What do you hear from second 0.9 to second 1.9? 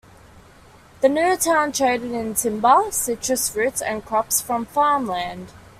The new town